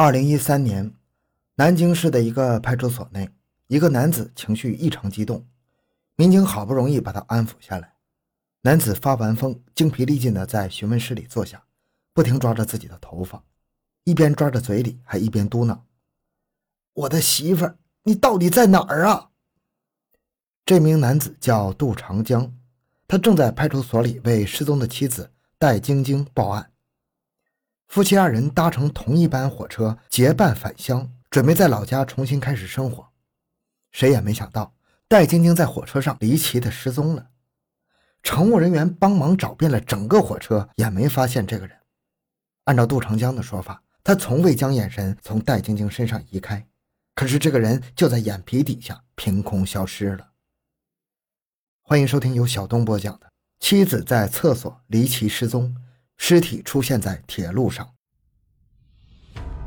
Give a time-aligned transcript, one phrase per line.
[0.00, 0.94] 二零一三年，
[1.56, 3.28] 南京市的一个派出所内，
[3.66, 5.44] 一个男子情绪异常激动，
[6.14, 7.94] 民警好不容易把他安抚下来。
[8.60, 11.64] 男子发完疯，精疲力尽地在询问室里坐下，
[12.14, 13.42] 不停抓着自己的头发，
[14.04, 15.80] 一边抓着嘴里，还一边嘟囔
[16.94, 19.30] ：“我的媳妇儿，你到底在哪儿啊？”
[20.64, 22.54] 这名男子叫杜长江，
[23.08, 26.70] 他正在派出所里为失踪的妻子戴晶晶报案。
[27.88, 33.08] 夫妻二人搭乘同一班火车结伴返乡，准备在老家重新开始生活。
[33.92, 34.74] 谁也没想到，
[35.08, 37.30] 戴晶晶在火车上离奇的失踪了。
[38.22, 41.74] 乘务人员帮忙找遍了整个火车，也没发现这个人。
[42.64, 46.66] 按照杜长江的说法，他从未将眼神从戴晶晶身上移开，
[47.14, 50.32] 可是这个人就在眼皮底下凭空消失了。
[51.80, 53.26] 欢迎收听由小东播讲的
[53.58, 55.74] 《妻子在厕所离奇失踪》。
[56.18, 57.88] 尸体出现在铁路上。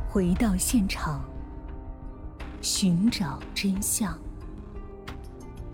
[0.07, 1.27] 回到现场，
[2.61, 4.15] 寻找真相。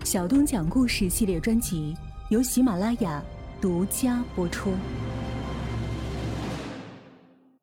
[0.04, 1.94] 小东讲故事系列专辑
[2.30, 3.22] 由喜马拉雅
[3.60, 4.72] 独家播出。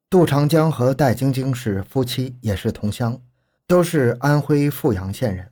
[0.10, 3.20] 杜长江和戴晶晶是夫妻，也是同乡，
[3.66, 5.52] 都是安徽阜阳县人。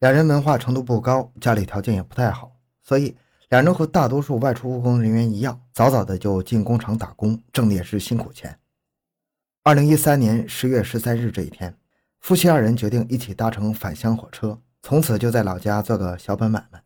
[0.00, 3.14] 两人文化程度不高，家里条件也不太好，所以。
[3.48, 8.58] 两人和大多数外出务工人员一样，早早的就进工厂打工，挣的也是辛苦钱。
[9.62, 11.78] 二零一三年十月十三日这一天，
[12.18, 16.82] 夫妻二人决定一起搭乘返乡火车，从此就在老家做个小本买卖。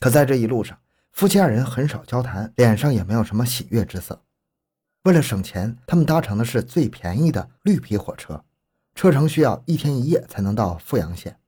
[0.00, 0.78] 可在这一路上，
[1.12, 4.22] 夫妻二人很少交谈，脸上也没有什么喜悦之色。
[5.02, 8.42] 为了省钱，他们搭乘的是最便宜的绿皮火车，
[8.94, 11.38] 车程需要一天一夜才能到阜阳县。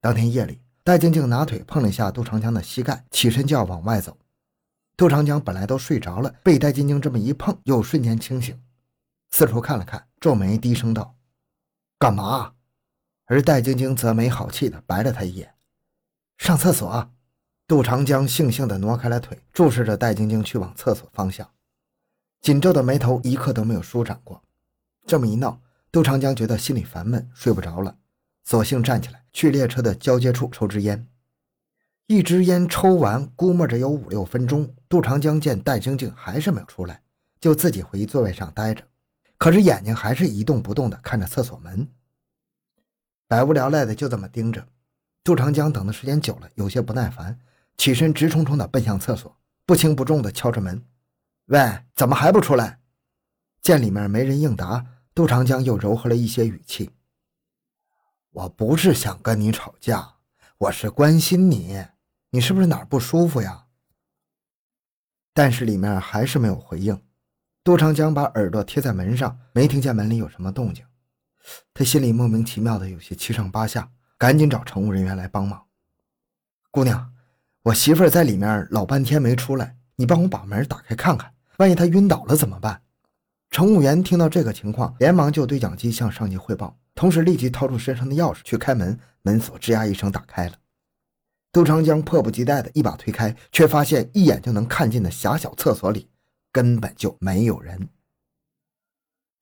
[0.00, 0.60] 当天夜里。
[0.88, 4.16] 戴静静拿腿碰了一下杜长江的膝盖，起身就要往外走。
[4.96, 8.58] 杜长江本来都睡着了，被戴静静这么一碰，又瞬间清醒，
[9.28, 11.14] 四处看了看，皱眉低声道
[12.00, 12.54] ：“干嘛？”
[13.28, 15.52] 而戴晶晶则没好气的白了他一眼
[16.38, 17.10] ：“上厕所。”
[17.68, 21.46] 杜长江悻悻地挪开了腿，注视着戴晶晶去往厕所方向，
[22.40, 24.42] 紧皱的眉头一刻都没有舒展过。
[25.06, 25.60] 这么一闹，
[25.92, 27.94] 杜长江觉得心里烦闷，睡不着了。
[28.48, 31.06] 索性站起来，去列车的交接处抽支烟。
[32.06, 34.74] 一支烟抽完，估摸着有五六分钟。
[34.88, 37.02] 杜长江见戴晶晶还是没有出来，
[37.38, 38.82] 就自己回座位上待着，
[39.36, 41.86] 可是眼睛还是一动不动地看着厕所门，
[43.26, 44.66] 百无聊赖的就这么盯着。
[45.22, 47.38] 杜长江等的时间久了，有些不耐烦，
[47.76, 49.36] 起身直冲冲地奔向厕所，
[49.66, 50.82] 不轻不重地敲着门
[51.52, 52.80] ：“喂，怎么还不出来？”
[53.60, 56.88] 见里面没人应答，杜长江又柔和了一些语气。
[58.38, 60.14] 我不是想跟你吵架，
[60.58, 61.84] 我是关心你，
[62.30, 63.64] 你是不是哪儿不舒服呀？
[65.34, 67.02] 但是里面还是没有回应。
[67.64, 70.84] 杜长江把耳朵贴在门上，没听见门里有什么动静。
[71.74, 75.64] 他心里莫名其妙的有些七上八下，赶紧找乘务人员来帮忙。
[76.70, 77.12] 姑娘，
[77.62, 82.82] 我媳妇在里面老半天没出来，你帮我把门打开看看，万一她晕倒了怎么办？
[83.50, 86.78] 乘务员听到这个情况，连忙就对讲机向上级汇报。
[86.98, 90.56] 同时，立即掏出身上的钥匙去开门，门锁吱呀一声打开了。
[91.52, 96.08] 杜长江迫不及待的一把推开，却发现一眼就能看见的狭小厕所里
[96.50, 97.88] 根本就没有人。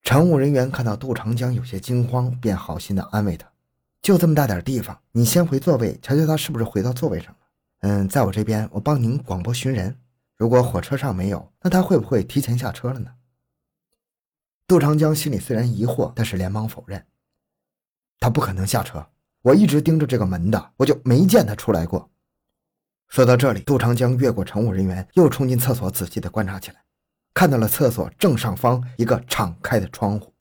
[0.03, 3.51] 乘务人员看到杜长江有些惊慌，便好心的安慰他
[4.03, 7.39] ：“就这么大点地方，你先回座位，瞧瞧他是不是回到座位上了。
[7.81, 9.99] 嗯，在我这边，我帮您广播寻人。
[10.37, 13.11] 如果火车上没有，那他会不会提前下车了呢？”
[14.69, 17.03] 杜长江心里虽然疑惑，但是连忙否认。
[18.19, 19.07] 他不可能下车，
[19.43, 22.11] 我一直盯着这个门的，我就没见他出来过。
[23.09, 26.83] 说到这里，杜长江越过乘务人员，又冲进厕所，仔细的观察起来，
[27.33, 30.35] 看到了厕所正上方一个敞开的窗户，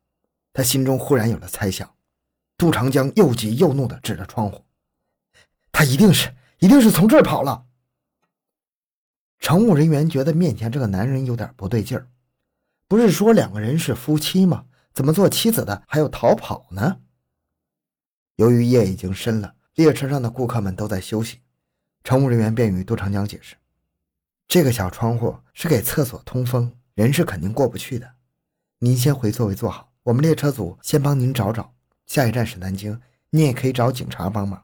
[0.51, 1.87] 他心中忽然有了猜想。
[2.57, 4.63] 杜长江又急又怒的指着窗户，
[5.71, 7.65] 他一定是，一定是从这儿跑了。
[9.39, 12.07] 乘务人员觉得面前这个男人有点不对劲儿，
[12.87, 14.65] 不是说两个人是夫妻吗？
[14.93, 17.01] 怎么做妻子的还要逃跑呢？
[18.35, 21.39] 由于夜已经深了，列车上的顾客们都在休息，
[22.03, 23.55] 乘务人员便与杜长江解释
[24.47, 28.15] ：“这个小窗户是给厕所通风，人是肯定过不去的。
[28.79, 31.73] 您先回座位坐好，我们列车组先帮您找找。
[32.05, 34.63] 下一站是南京，你也可以找警察帮忙。”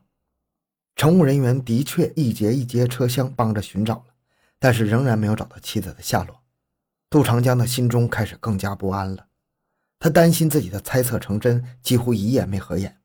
[0.97, 4.13] 乘务人员的确一节一节车厢帮着寻找了，
[4.59, 6.41] 但是仍然没有找到妻子的下落。
[7.09, 9.27] 杜长江的心中开始更加不安了，
[9.97, 13.00] 他担心自己的猜测成真，几乎一夜没合眼。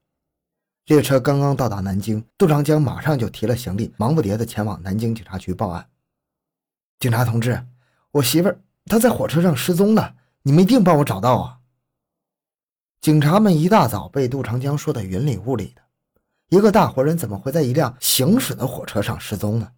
[0.87, 5.89] 列车刚刚到达南京，杜长江马上就提了行李，忙不迭的前往南京警察局报案。
[7.01, 7.67] 警察同志，
[8.13, 11.59] 我媳妇儿她在火车上失踪了，你们一定帮我找到啊！
[13.01, 15.83] 警察们一大早被杜长江说的云里雾里的，
[16.51, 19.73] 一个大活人怎么会在一辆行驶的火车上失踪呢？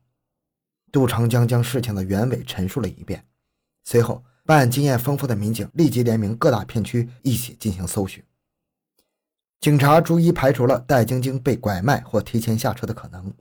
[0.93, 3.25] 杜长江将事情的原委陈述了一遍，
[3.83, 8.23] 随后，办案经验丰富的民警立即联名各大片区一起进行搜寻。
[9.61, 13.35] 警察逐一排除了戴晶晶被拐卖或提前下车的可能，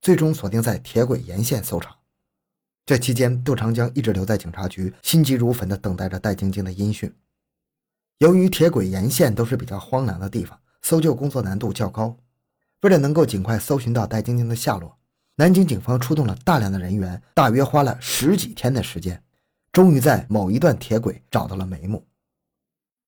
[0.00, 1.96] 最终锁定在铁轨沿线搜查。
[2.84, 7.14] 这期间，杜长江一直留在警察局，心急如焚地等待着戴晶晶的音讯。
[8.18, 12.16] 由于铁轨沿线都是比较荒凉的地方，搜救工作难度较高。
[12.80, 14.98] 为了能够尽快搜寻到戴晶晶的下落，
[15.36, 19.22] 南京警方出动了大量的人员，大约花了十几天的时间，
[19.70, 22.04] 终于在某一段铁轨找到了眉目。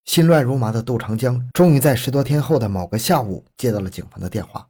[0.04, 4.68] 心乱如麻的杜长江终于在十多天后的某个下午接到了警方的电话，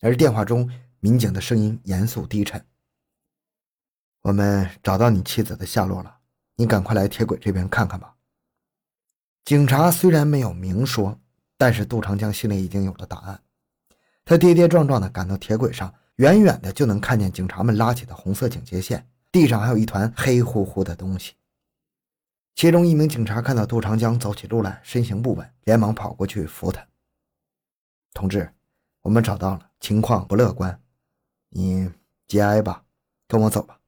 [0.00, 0.70] 而电话中
[1.00, 2.64] 民警的声音严肃低沉
[4.22, 6.18] ：“我们找到你妻子的下落了，
[6.54, 8.14] 你赶快来铁轨这边看看吧。”
[9.44, 11.20] 警察虽然没有明说，
[11.56, 13.40] 但是杜长江心里已经有了答案。
[14.24, 15.94] 他跌跌撞撞地赶到铁轨上。
[16.16, 21.34] 远远的就能看见警察们拉起的红色警戒线，地上还有一团黑乎乎的东西。
[22.56, 26.84] 其中一名警察看到杜长江走起路来身形不稳，连忙跑过去扶他。
[28.14, 28.50] 同志，
[29.02, 30.80] 我们找到了，情况不乐观，
[31.50, 31.90] 你
[32.26, 32.82] 节哀吧，
[33.28, 33.78] 跟我走吧。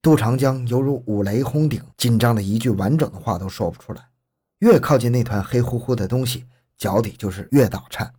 [0.00, 4.08] 杜长江犹如五雷轰顶，紧张的一句完整的话都说不出来。
[4.60, 8.12] 越靠近那团黑乎乎的东西，脚底就是越打颤。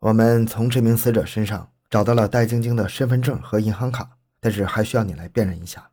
[0.00, 1.72] 我们从这名死者身上。
[1.90, 5.90] 找到了戴晶晶的身份证和银行卡，但是还需要你来辨认一下。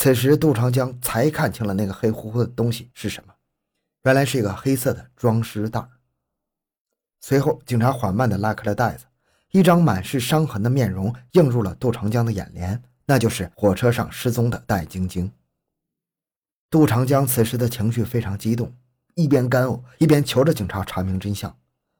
[0.00, 3.34] 此时，杜长江才看清了那个黑乎乎的东西是什么，
[4.04, 5.84] 原来是一个黑色的装尸袋。
[7.20, 9.06] 随后，警察缓慢地拉开了袋子，
[9.50, 15.32] 一张满是伤痕的面容映入了杜长江的眼帘，那就是火车上失踪的戴晶晶。
[16.70, 18.72] 杜长江此时的情绪非常激动，
[19.16, 21.52] 一边干呕，一边求着警察查明真相。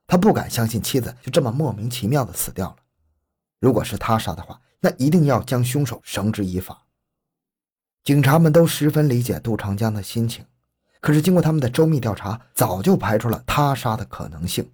[0.07, 2.77] 他不敢相信妻子就这么莫名其妙的死掉了。
[3.59, 6.85] 如果是他杀的话，那一定要将凶手绳之以法。
[8.05, 10.45] 警察们都十分理解杜长江的心情，
[11.01, 14.71] 可是经过他们的周密调查，早就排除了他杀的可能性。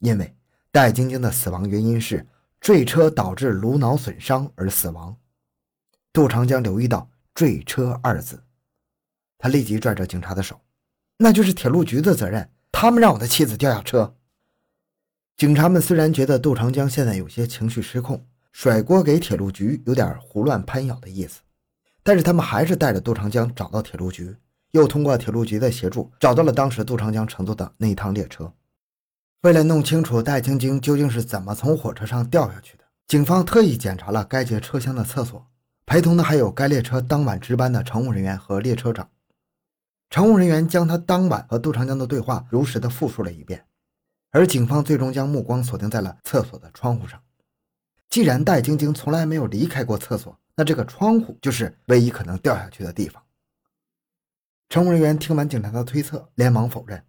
[0.00, 0.34] 因为
[0.72, 2.26] 戴晶晶的死亡原因是
[2.60, 5.16] 坠车导致颅脑损伤而死亡。
[6.12, 8.42] 杜长江留意到“坠车”二字，
[9.38, 10.60] 他立即拽着警察的手
[11.18, 14.16] ：“那就是铁路局的责任，他们让我的妻子掉下车。”
[15.36, 21.40] 警察们虽然觉得杜长江现在有些情绪失控，甩锅给铁路局有点胡乱攀咬的意思，
[22.02, 24.36] 但是他们还是带着杜长江找到铁路局，
[24.70, 28.52] 又通过铁路局的协助找到了当时杜长江乘坐的那一趟列车。
[29.42, 35.46] 为了弄清楚戴晶晶究竟是怎么从火车上掉下去的，警方特意检查了该节车厢的厕所，
[35.86, 39.08] 陪同的还有该列车当晚值班的乘务人员和列车长。
[40.10, 43.64] 乘务人员将他当晚和杜长江的对话如实的复述了一遍。
[44.32, 47.20] 而警方最终将目光锁定在了厕所的窗户上。
[48.08, 53.24] 既然戴晶晶从来没有离开过厕所，那这个窗户就是唯一可能掉下去的地方。
[54.68, 57.02] 乘务人员听完警察的推测，连忙否认：“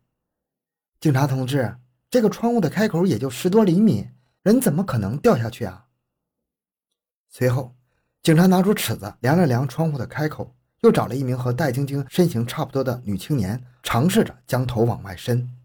[1.01, 1.75] 警察同志，
[2.09, 4.07] 这个窗户的开口也就十多厘米，
[4.41, 5.87] 人怎么可能掉下去啊？”
[7.27, 7.75] 随后，
[8.23, 15.57] 警察拿出尺子量了量窗户的开口，又找了一名和戴晶晶身形差不多的女青年，尝试着将头往外伸。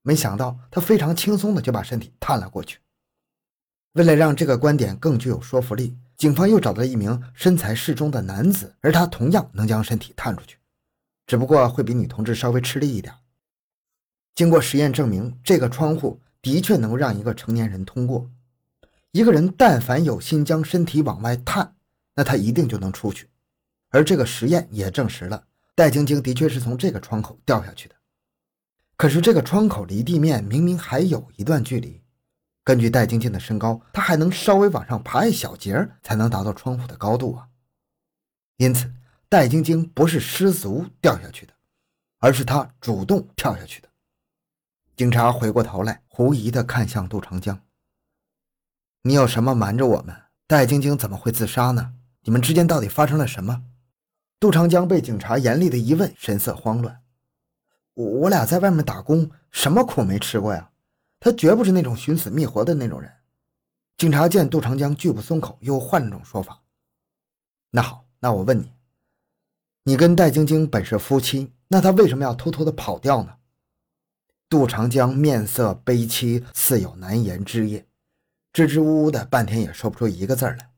[0.00, 2.78] 没想到她非常轻松的就把身体探了过去。
[3.92, 10.56] 为了让这个观点更具有说服力，警方又找到了一名身材适中的男子，而他同样能将身体探出去，
[11.26, 13.14] 只不过会比女同志稍微吃力一点。
[14.34, 18.30] 经过实验证明，这个窗户的确能够让一个成年人通过。
[19.10, 21.74] 一个人但凡有心将身体往外探，
[22.14, 23.26] 那他一定就能出去。
[23.90, 25.42] 而这个实验也证实了，
[25.74, 27.94] 戴晶晶的确是从这个窗口掉下去的。
[28.96, 32.00] 可是这个窗口离地面明明还有一段距离，
[32.68, 37.48] 根据戴晶晶的身高，她还能稍微往上爬一小节才能达到窗户的高度啊。
[38.58, 38.92] 因此，
[39.26, 41.54] 戴晶晶不是失足掉下去的，
[42.18, 43.88] 而是她主动跳下去的。
[44.94, 47.58] 警察回过头来，狐疑地看向杜长江
[49.00, 50.14] ：“你有什么瞒着我们？
[50.46, 51.94] 戴晶晶怎么会自杀呢？
[52.24, 53.64] 你们之间到底发生了什么？”
[54.38, 57.00] 杜长江被警察严厉的一问，神色慌乱。
[57.94, 60.68] 我我俩在外面打工，什么苦没吃过呀？
[61.20, 63.12] 他绝不是那种寻死觅活的那种人。
[63.96, 66.62] 警察见杜长江拒不松口，又换了种说法。
[67.70, 68.72] 那好，那我问你，
[69.84, 73.36] 你跟戴晶晶本是夫妻，那他为什么要偷偷的跑掉呢？
[74.48, 77.84] 杜长江面色悲戚，似有难言之意，
[78.52, 80.70] 支支吾吾的半天也说不出一个字来。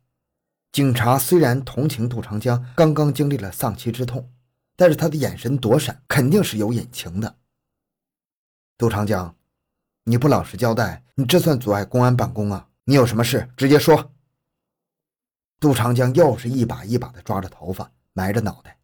[0.72, 4.30] 警察虽然同情杜长江刚刚经历了丧妻之痛。
[4.76, 7.36] 但是他的眼神躲闪，肯定是有隐情的。
[8.78, 9.36] 杜长江，
[10.10, 12.66] 你不老实交代，你这算阻碍公安办公啊！
[12.82, 14.12] 你有什么事直接说。
[15.60, 18.76] 杜长江又是一把一把的抓着头发，埋着脑袋。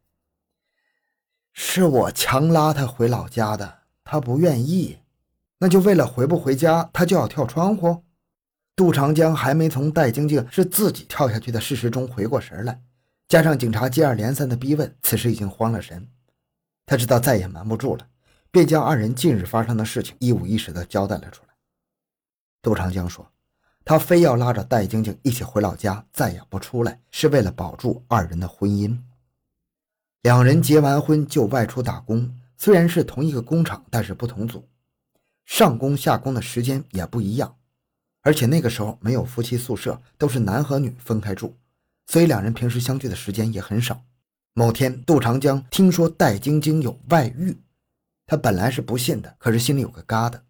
[1.52, 5.00] 是我强拉他回老家的，他不愿意，
[5.58, 8.04] 那就为了回不回家，他就要跳窗户。
[8.76, 12.80] 杜长江还没从戴晶晶是自己跳下去的事实中回过神来，
[13.26, 16.08] 加上警察接二连三的逼问，此时已经慌了神。
[16.84, 18.06] 他知道再也瞒不住了，
[18.56, 21.50] 便将二人近日发生的事情一五一十的交代了出来。
[22.62, 23.30] 杜长江说
[23.84, 28.96] ：“他非要拉着戴晶晶一起回老家，再也不出来，是为了保住二人的婚姻。
[30.22, 34.66] 两人结完婚就外出打工，虽然是同一个工厂，但是不同组，
[35.44, 37.54] 上工下工的时间也不一样。”
[38.24, 41.54] 而且那个时候没有夫妻宿舍，都是男和女分开住，
[42.06, 44.02] 所以两人平时相聚的时间也很少。
[44.54, 47.54] 某天，杜长江听说戴晶晶有外遇，
[48.26, 50.40] 他本来是不信的，可是心里有个疙瘩。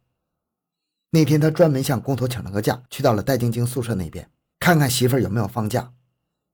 [1.11, 4.29] 那天，他专门向工头请了个假，去到了戴晶晶宿舍那边，
[4.59, 5.93] 看看媳妇儿有没有放假。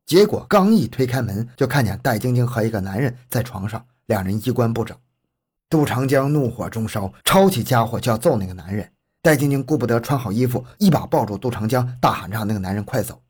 [0.04, 4.96] 结果刚一推开门，就看见戴晶晶和一个男人在床上，两人衣冠不整。
[5.70, 8.92] 杜长江怒火中烧，抄起家伙就要揍那个男人。
[9.22, 13.22] 戴晶晶顾不得穿好衣服，一把抱住杜长江，大喊让那个男人快走。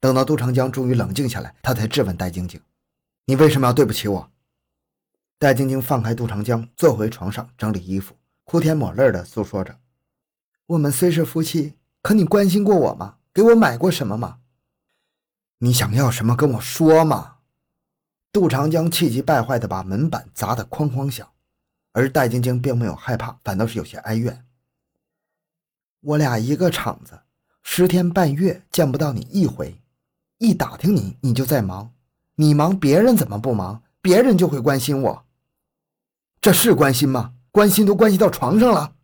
[0.00, 2.58] 等到杜长江终于冷静下来，他才质问戴晶晶
[3.26, 4.30] ：“你为什么要对不起我？”
[5.40, 9.74] 戴晶晶放开杜长江，坐回床上整理衣服，哭天抹泪的诉说着
[10.68, 13.16] ：“我们虽是夫妻，可你关心过我吗？
[13.32, 14.40] 给我买过什么吗？
[15.56, 17.36] 你想要什么跟我说嘛！”
[18.30, 21.26] 杜长江气急败坏的把门板砸得哐哐响，
[21.92, 24.44] 而戴晶晶并没有害怕，反倒是有些哀怨。
[26.00, 27.18] 我俩一个厂子，
[27.62, 29.80] 十天半月见不到你一回，
[30.36, 31.94] 一打听你，你就在忙。
[32.34, 33.82] 你忙，别人怎么不忙？
[34.02, 35.24] 别人就会关心我。
[36.40, 37.34] 这是关心吗？
[37.50, 38.94] 关心都关系到床上了。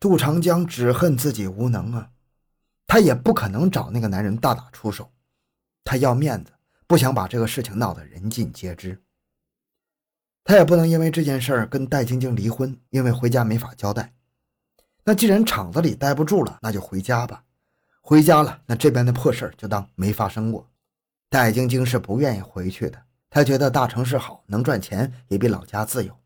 [0.00, 2.10] 杜长江只恨自己无能啊，
[2.86, 5.12] 他也不可能找那个男人大打出手，
[5.84, 6.52] 他要面子，
[6.86, 9.02] 不想把这个事情闹得人尽皆知。
[10.44, 14.14] 他也不能因为这件事儿跟戴晶晶离婚，因为回家没法交代。
[15.04, 17.42] 那既然厂子里待不住了，那就回家吧。
[18.00, 20.70] 回家了，那这边的破事儿就当没发生过。
[21.28, 23.02] 戴晶晶是不愿意回去的，
[23.36, 26.18] 他觉得大城市好，能赚钱也比老家自由。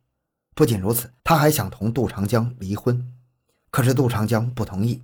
[0.54, 3.04] 不仅如此，他还想同杜长江离婚，
[3.72, 5.02] 可是杜长江不同意。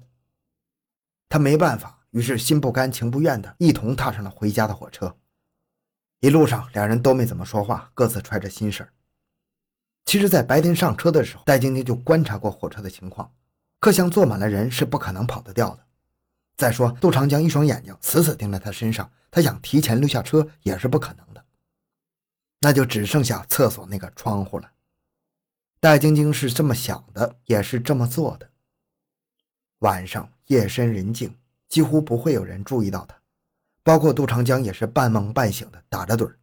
[1.28, 5.16] 他没办法，于是心不甘情不愿的一同踏上了回家的火车。
[6.20, 8.92] 一路上，两人都没怎么说话，各自揣着心事儿。
[10.04, 13.32] 其实，在白天上车的时候，戴晶晶就观察过火车的情况。
[13.80, 15.84] 客厢坐满了人，是不可能跑得掉的。
[16.56, 21.44] 再说，杜长江一双眼睛死死盯在他身上，他想提前溜下车也是不可能的。
[22.66, 24.68] 那就只剩下厕所那个窗户了。
[25.78, 28.50] 戴晶晶是这么想的，也是这么做的。
[29.78, 31.32] 晚上夜深人静，
[31.68, 33.16] 几乎不会有人注意到他，
[33.85, 36.40] 包括杜长江也是半梦半醒的打着盹儿。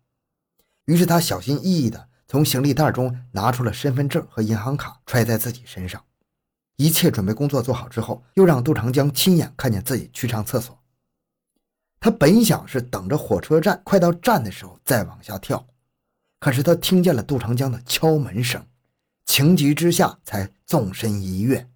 [0.85, 6.01] 于是他小心翼翼地从行李袋中拿出了身份证和银行卡，揣在自己身上。
[6.77, 10.79] 一切准备工作做好之后，又让杜长江亲眼看见自己去上厕所。
[11.99, 15.67] 他本想是等着火车站快到站的时候再往下跳，
[16.43, 18.67] 可是他听见了杜长江的敲门声，
[19.23, 21.69] 情急之下才纵身一跃。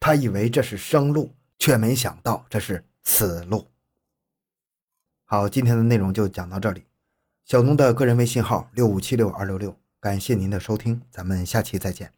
[0.00, 3.68] 他以为这是生路，却没想到这是死路。
[5.26, 6.86] 好，今天的内容就讲到这里。
[7.44, 12.15] 小东的个人微信号六五七六二六六，感谢您的收听，咱们下期再见。